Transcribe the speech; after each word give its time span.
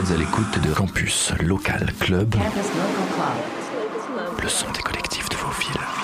êtes 0.00 0.12
à 0.12 0.16
l'écoute 0.16 0.58
de 0.62 0.72
Campus 0.72 1.32
Local 1.40 1.92
Club, 1.98 2.34
le 4.42 4.48
son 4.48 4.70
des 4.72 4.80
collectifs 4.80 5.28
de 5.28 5.36
vos 5.36 5.50
villes. 5.60 5.99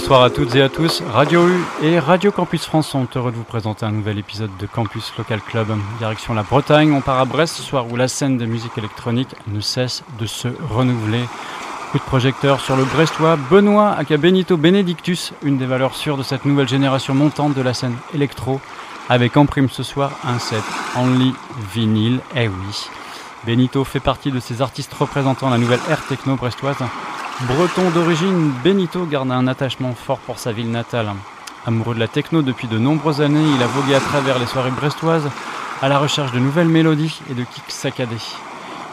Bonsoir 0.00 0.22
à 0.22 0.30
toutes 0.30 0.54
et 0.54 0.62
à 0.62 0.70
tous. 0.70 1.02
Radio 1.12 1.46
U 1.46 1.60
et 1.82 1.98
Radio 1.98 2.32
Campus 2.32 2.64
France 2.64 2.88
sont 2.88 3.06
heureux 3.14 3.32
de 3.32 3.36
vous 3.36 3.44
présenter 3.44 3.84
un 3.84 3.92
nouvel 3.92 4.18
épisode 4.18 4.50
de 4.58 4.64
Campus 4.64 5.12
Local 5.18 5.42
Club. 5.42 5.76
Direction 5.98 6.32
la 6.32 6.42
Bretagne, 6.42 6.90
on 6.90 7.02
part 7.02 7.20
à 7.20 7.26
Brest 7.26 7.56
ce 7.56 7.62
soir 7.62 7.84
où 7.86 7.96
la 7.96 8.08
scène 8.08 8.38
de 8.38 8.46
musique 8.46 8.78
électronique 8.78 9.36
ne 9.46 9.60
cesse 9.60 10.02
de 10.18 10.24
se 10.24 10.48
renouveler. 10.70 11.20
Coup 11.92 11.98
de 11.98 12.02
projecteur 12.02 12.60
sur 12.60 12.76
le 12.76 12.84
Brestois 12.84 13.36
Benoît 13.50 13.90
aka 13.90 14.16
Benito 14.16 14.56
Benedictus, 14.56 15.34
une 15.42 15.58
des 15.58 15.66
valeurs 15.66 15.94
sûres 15.94 16.16
de 16.16 16.22
cette 16.22 16.46
nouvelle 16.46 16.68
génération 16.68 17.14
montante 17.14 17.52
de 17.52 17.62
la 17.62 17.74
scène 17.74 17.94
électro, 18.14 18.58
avec 19.10 19.36
en 19.36 19.44
prime 19.44 19.68
ce 19.68 19.82
soir 19.82 20.12
un 20.24 20.38
set 20.38 20.64
Only 20.96 21.34
vinyle. 21.74 22.20
Eh 22.34 22.48
oui. 22.48 22.88
Benito 23.46 23.84
fait 23.84 24.00
partie 24.00 24.32
de 24.32 24.40
ces 24.40 24.62
artistes 24.62 24.94
représentant 24.94 25.50
la 25.50 25.58
nouvelle 25.58 25.80
ère 25.90 26.06
techno 26.06 26.36
brestoise 26.36 26.82
Breton 27.48 27.88
d'origine, 27.94 28.52
Benito 28.62 29.06
garde 29.06 29.30
un 29.30 29.46
attachement 29.46 29.94
fort 29.94 30.18
pour 30.18 30.38
sa 30.38 30.52
ville 30.52 30.70
natale. 30.70 31.10
Amoureux 31.66 31.94
de 31.94 32.00
la 32.00 32.06
techno 32.06 32.42
depuis 32.42 32.68
de 32.68 32.76
nombreuses 32.76 33.22
années, 33.22 33.42
il 33.56 33.62
a 33.62 33.66
vogué 33.66 33.94
à 33.94 34.00
travers 34.00 34.38
les 34.38 34.44
soirées 34.44 34.70
brestoises 34.70 35.26
à 35.80 35.88
la 35.88 35.98
recherche 35.98 36.32
de 36.32 36.38
nouvelles 36.38 36.68
mélodies 36.68 37.18
et 37.30 37.34
de 37.34 37.42
kicks 37.42 37.70
saccadés. 37.70 38.20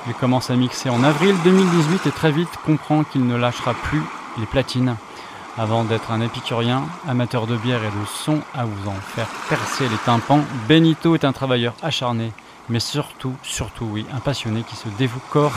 Il 0.07 0.13
commence 0.13 0.49
à 0.49 0.55
mixer 0.55 0.89
en 0.89 1.03
avril 1.03 1.35
2018 1.43 2.07
et 2.07 2.11
très 2.11 2.31
vite 2.31 2.49
comprend 2.65 3.03
qu'il 3.03 3.27
ne 3.27 3.35
lâchera 3.35 3.73
plus 3.73 4.01
les 4.37 4.45
platines. 4.45 4.95
Avant 5.57 5.83
d'être 5.83 6.11
un 6.11 6.21
épicurien, 6.21 6.83
amateur 7.05 7.47
de 7.47 7.57
bière 7.57 7.83
et 7.83 7.87
de 7.87 8.05
son 8.05 8.39
à 8.55 8.63
vous 8.63 8.87
en 8.87 8.95
faire 9.13 9.27
percer 9.49 9.89
les 9.89 9.97
tympans, 10.05 10.45
Benito 10.69 11.15
est 11.15 11.25
un 11.25 11.33
travailleur 11.33 11.73
acharné, 11.83 12.31
mais 12.69 12.79
surtout, 12.79 13.35
surtout 13.43 13.89
oui, 13.91 14.05
un 14.15 14.19
passionné 14.19 14.63
qui 14.63 14.77
se 14.77 14.87
dévoue 14.97 15.21
corps 15.31 15.55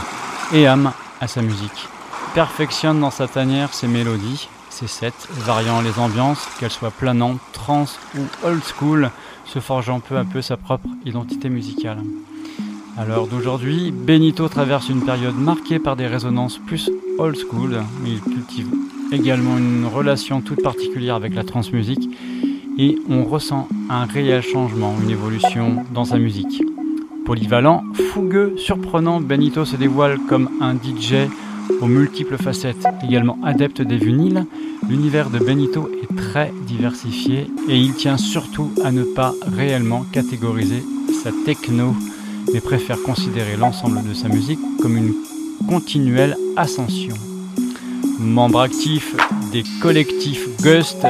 et 0.52 0.66
âme 0.66 0.90
à 1.20 1.28
sa 1.28 1.40
musique 1.40 1.88
perfectionne 2.34 3.00
dans 3.00 3.10
sa 3.10 3.26
tanière 3.26 3.74
ses 3.74 3.88
mélodies, 3.88 4.48
ses 4.68 4.86
sets, 4.86 5.12
variant 5.30 5.80
les 5.80 5.98
ambiances, 5.98 6.48
qu'elles 6.58 6.70
soient 6.70 6.90
planantes, 6.90 7.40
trans 7.52 7.86
ou 8.16 8.20
old 8.44 8.62
school, 8.62 9.10
se 9.46 9.58
forgeant 9.58 10.00
peu 10.00 10.16
à 10.16 10.24
peu 10.24 10.40
sa 10.42 10.56
propre 10.56 10.88
identité 11.04 11.48
musicale. 11.48 11.98
À 12.96 13.04
l'heure 13.04 13.26
d'aujourd'hui, 13.26 13.90
Benito 13.90 14.48
traverse 14.48 14.88
une 14.88 15.04
période 15.04 15.36
marquée 15.36 15.78
par 15.78 15.96
des 15.96 16.06
résonances 16.06 16.58
plus 16.58 16.90
old 17.18 17.36
school, 17.36 17.82
il 18.04 18.20
cultive 18.20 18.68
également 19.12 19.58
une 19.58 19.86
relation 19.86 20.40
toute 20.40 20.62
particulière 20.62 21.16
avec 21.16 21.34
la 21.34 21.42
transmusique 21.42 22.08
et 22.78 22.96
on 23.08 23.24
ressent 23.24 23.68
un 23.88 24.04
réel 24.04 24.42
changement, 24.42 24.94
une 25.02 25.10
évolution 25.10 25.84
dans 25.92 26.04
sa 26.04 26.18
musique. 26.18 26.62
Polyvalent, 27.26 27.84
fougueux, 28.12 28.54
surprenant, 28.56 29.20
Benito 29.20 29.64
se 29.64 29.76
dévoile 29.76 30.18
comme 30.28 30.48
un 30.60 30.74
DJ 30.74 31.28
aux 31.80 31.86
multiples 31.86 32.36
facettes, 32.36 32.84
également 33.02 33.38
adepte 33.44 33.82
des 33.82 33.96
vinyles, 33.96 34.46
l'univers 34.88 35.30
de 35.30 35.38
Benito 35.38 35.88
est 36.02 36.16
très 36.16 36.52
diversifié 36.66 37.46
et 37.68 37.76
il 37.76 37.94
tient 37.94 38.16
surtout 38.16 38.70
à 38.84 38.92
ne 38.92 39.02
pas 39.02 39.34
réellement 39.56 40.04
catégoriser 40.12 40.82
sa 41.22 41.30
techno, 41.44 41.94
mais 42.52 42.60
préfère 42.60 43.00
considérer 43.02 43.56
l'ensemble 43.56 44.02
de 44.02 44.14
sa 44.14 44.28
musique 44.28 44.60
comme 44.80 44.96
une 44.96 45.14
continuelle 45.68 46.36
ascension. 46.56 47.14
Membre 48.18 48.60
actif 48.60 49.14
des 49.52 49.64
collectifs 49.80 50.48
Gust 50.62 51.06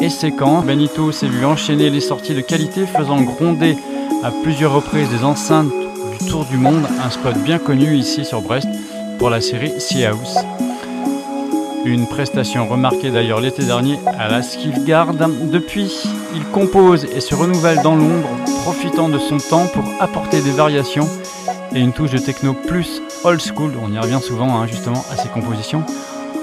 et 0.00 0.10
Séquence, 0.10 0.64
Benito 0.64 1.10
s'est 1.12 1.28
vu 1.28 1.44
enchaîner 1.44 1.90
les 1.90 2.00
sorties 2.00 2.34
de 2.34 2.40
qualité 2.40 2.86
faisant 2.86 3.20
gronder 3.22 3.76
à 4.22 4.30
plusieurs 4.42 4.74
reprises 4.74 5.08
des 5.08 5.24
enceintes 5.24 5.72
du 6.18 6.28
Tour 6.28 6.44
du 6.46 6.56
Monde, 6.56 6.86
un 7.04 7.10
spot 7.10 7.36
bien 7.44 7.58
connu 7.58 7.96
ici 7.96 8.24
sur 8.24 8.42
Brest, 8.42 8.68
pour 9.18 9.30
la 9.30 9.40
série 9.40 9.80
Sea 9.80 10.06
House. 10.06 10.36
Une 11.84 12.06
prestation 12.06 12.66
remarquée 12.66 13.10
d'ailleurs 13.10 13.40
l'été 13.40 13.64
dernier 13.64 13.98
à 14.18 14.28
la 14.28 14.42
Skifgard. 14.42 15.14
Depuis, 15.14 16.02
il 16.34 16.44
compose 16.46 17.04
et 17.04 17.20
se 17.20 17.34
renouvelle 17.34 17.80
dans 17.82 17.94
l'ombre, 17.94 18.28
profitant 18.62 19.08
de 19.08 19.18
son 19.18 19.38
temps 19.38 19.66
pour 19.68 19.84
apporter 20.00 20.40
des 20.42 20.50
variations 20.50 21.08
et 21.74 21.80
une 21.80 21.92
touche 21.92 22.10
de 22.10 22.18
techno 22.18 22.54
plus 22.54 23.02
old 23.24 23.40
school. 23.40 23.72
On 23.82 23.92
y 23.92 23.98
revient 23.98 24.20
souvent 24.20 24.58
hein, 24.58 24.66
justement 24.66 25.04
à 25.12 25.16
ses 25.16 25.28
compositions. 25.28 25.84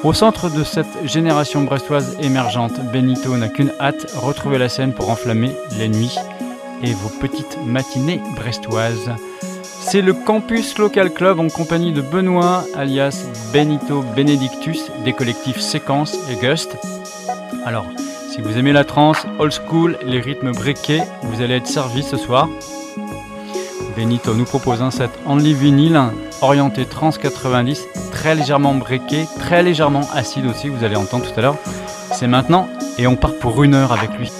Au 0.03 0.13
centre 0.13 0.49
de 0.49 0.63
cette 0.63 1.05
génération 1.05 1.63
brestoise 1.63 2.17
émergente, 2.21 2.79
Benito 2.91 3.35
n'a 3.37 3.49
qu'une 3.49 3.71
hâte, 3.79 4.11
retrouver 4.15 4.57
la 4.57 4.69
scène 4.69 4.93
pour 4.93 5.09
enflammer 5.09 5.51
les 5.77 5.89
nuits 5.89 6.15
et 6.83 6.93
vos 6.93 7.09
petites 7.09 7.57
matinées 7.65 8.21
brestoises. 8.35 9.11
C'est 9.85 10.01
le 10.01 10.13
Campus 10.13 10.77
Local 10.77 11.11
Club 11.11 11.39
en 11.39 11.49
compagnie 11.49 11.91
de 11.91 12.01
Benoît, 12.01 12.63
alias 12.73 13.27
Benito 13.51 14.01
Benedictus, 14.15 14.89
des 15.03 15.13
collectifs 15.13 15.59
Séquence 15.59 16.17
et 16.31 16.35
Gust. 16.35 16.77
Alors, 17.65 17.85
si 18.31 18.41
vous 18.41 18.57
aimez 18.57 18.71
la 18.71 18.85
trance, 18.85 19.27
old 19.39 19.51
school, 19.51 19.97
les 20.03 20.19
rythmes 20.19 20.51
breakés, 20.51 21.01
vous 21.21 21.41
allez 21.41 21.55
être 21.55 21.67
servi 21.67 22.01
ce 22.01 22.17
soir. 22.17 22.49
Benito 23.95 24.33
nous 24.33 24.45
propose 24.45 24.81
un 24.81 24.89
set 24.89 25.11
Only 25.27 25.53
Vinyl, 25.53 25.99
orienté 26.41 26.85
trans 26.85 27.11
90, 27.11 27.85
très 28.11 28.35
légèrement 28.35 28.73
breaké, 28.73 29.27
très 29.37 29.61
légèrement 29.61 30.07
acide 30.13 30.47
aussi, 30.47 30.69
vous 30.69 30.83
allez 30.83 30.95
entendre 30.95 31.31
tout 31.31 31.39
à 31.39 31.43
l'heure. 31.43 31.57
C'est 32.13 32.27
maintenant 32.27 32.67
et 32.97 33.05
on 33.05 33.15
part 33.15 33.35
pour 33.35 33.63
une 33.63 33.75
heure 33.75 33.91
avec 33.91 34.17
lui. 34.17 34.31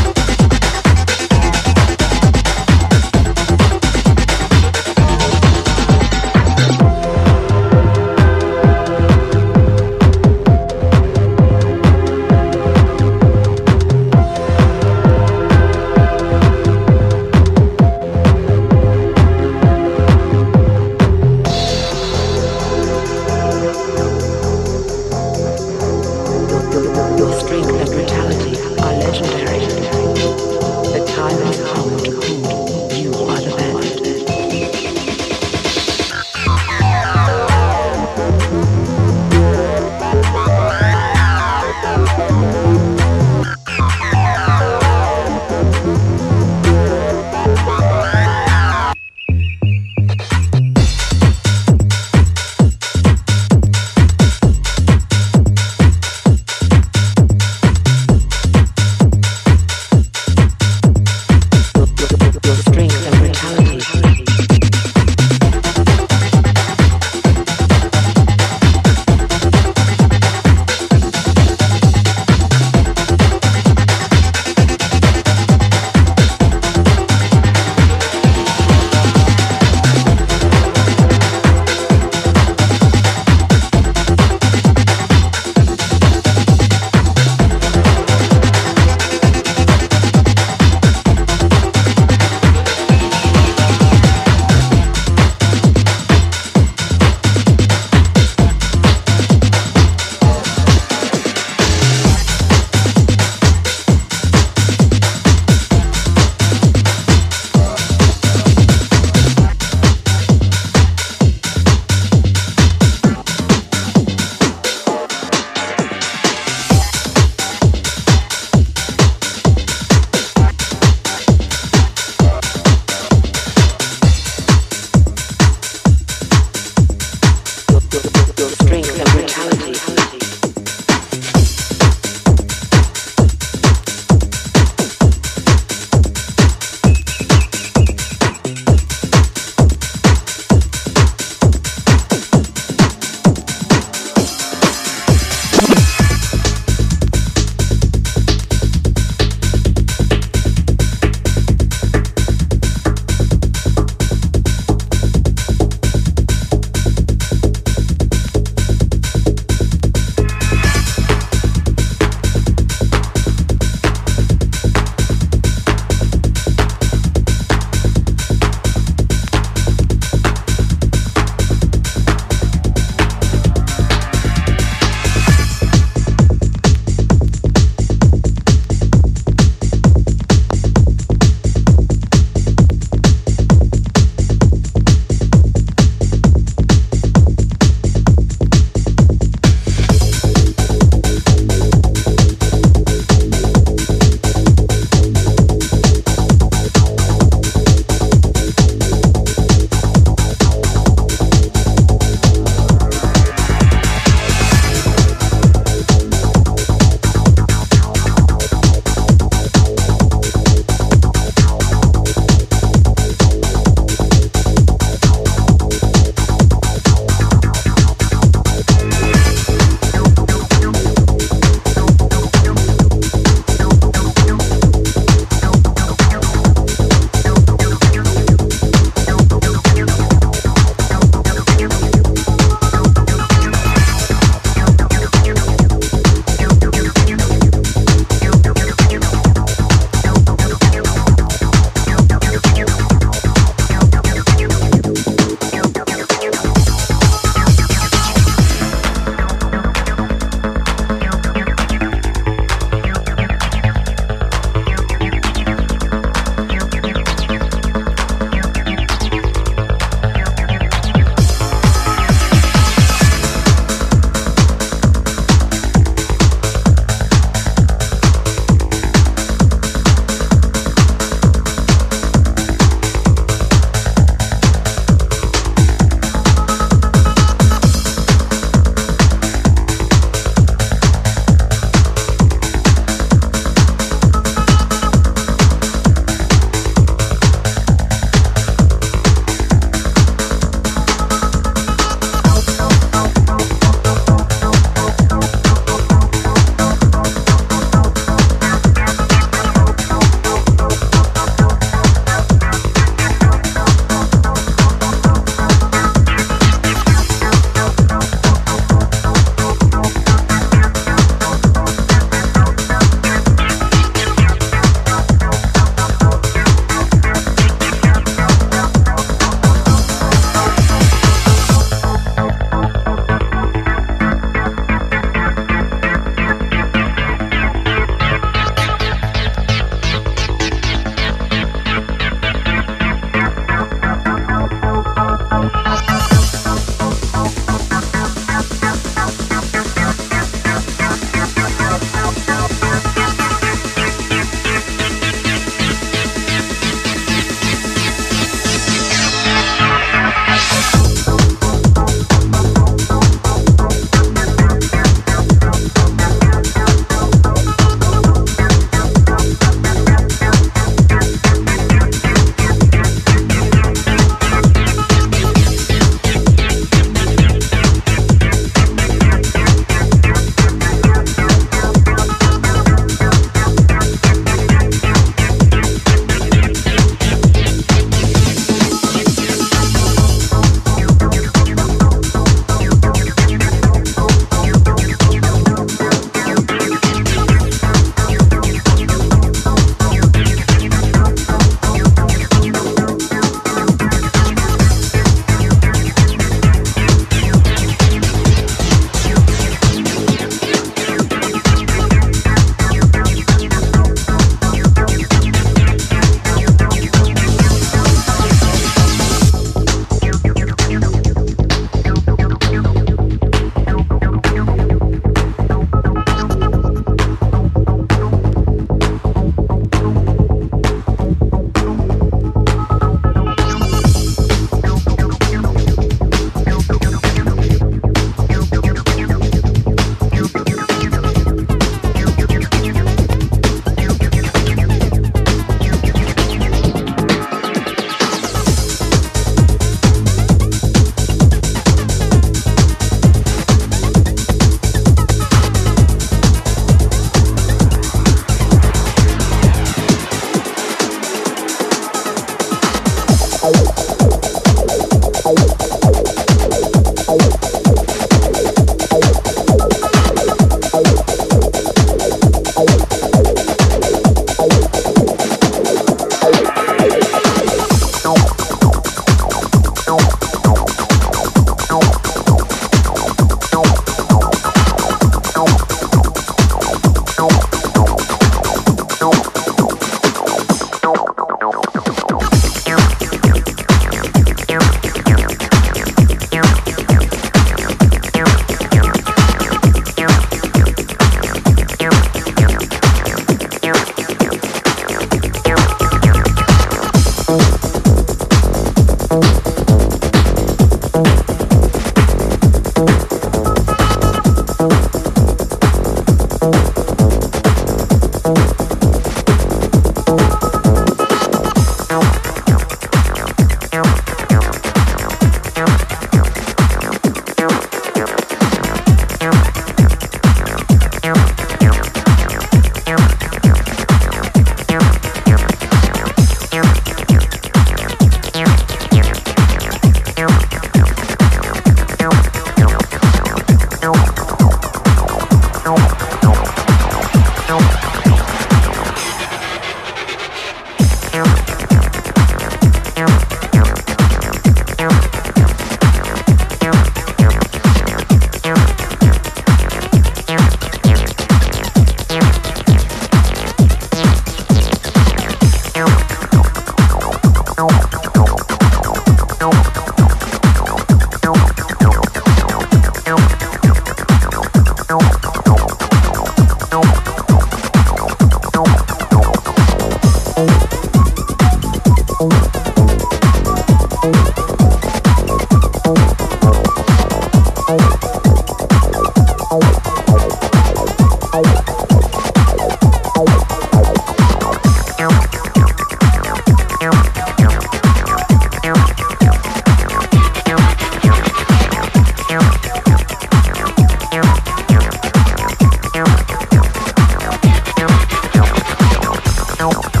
Now. 599.61 600.00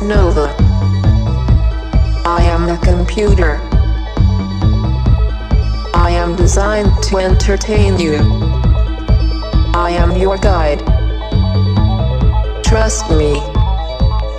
Nova. 0.00 0.46
I 2.24 2.42
am 2.44 2.70
a 2.70 2.78
computer. 2.78 3.60
I 5.92 6.08
am 6.10 6.34
designed 6.34 6.90
to 7.02 7.18
entertain 7.18 7.98
you. 7.98 8.16
I 9.74 9.90
am 9.90 10.16
your 10.16 10.38
guide. 10.38 10.80
Trust 12.64 13.10
me. 13.10 13.42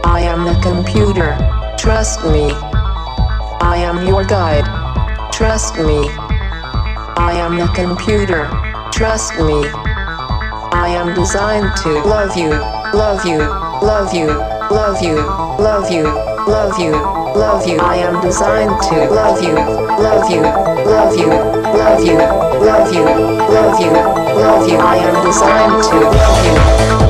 I 0.04 0.20
am 0.22 0.48
a 0.48 0.60
computer. 0.64 1.38
Trust 1.78 2.26
me. 2.26 2.54
I 3.62 3.78
am 3.78 4.08
your 4.08 4.26
guide. 4.26 4.66
Trust 5.32 5.76
me. 5.76 6.10
I 7.18 7.34
am 7.38 7.60
a 7.60 7.68
computer. 7.76 8.50
Trust 8.92 9.36
me. 9.40 9.64
I 10.74 10.90
am 10.90 11.14
designed 11.14 11.76
to 11.84 11.90
love 12.04 12.36
you, 12.36 12.50
love 12.94 13.26
you, 13.26 13.65
love 13.82 14.14
you, 14.14 14.28
love 14.28 15.02
you, 15.02 15.16
love 15.16 15.92
you, 15.92 16.04
love 16.04 16.80
you, 16.80 16.92
love 16.92 17.68
you. 17.68 17.78
I 17.80 17.98
am 17.98 18.22
designed 18.22 18.82
to 18.84 19.10
love 19.10 19.44
you, 19.44 19.54
love 19.54 20.30
you, 20.30 20.42
love 20.42 21.18
you, 21.18 21.28
love 21.28 22.04
you, 22.06 22.18
love 22.18 22.94
you, 22.94 23.04
love 23.04 23.80
you, 23.82 23.92
love 23.92 24.70
you. 24.70 24.78
I 24.78 24.98
am 24.98 25.26
designed 25.26 25.84
to 25.84 26.00
love 26.00 27.02
you. 27.02 27.05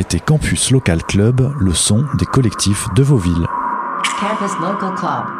C'était 0.00 0.18
Campus 0.18 0.70
Local 0.70 1.02
Club, 1.02 1.54
le 1.58 1.74
son 1.74 2.06
des 2.14 2.24
collectifs 2.24 2.88
de 2.94 3.02
vos 3.02 3.18
villes. 3.18 3.46
Campus 4.18 4.58
Local 4.58 4.94
Club. 4.94 5.39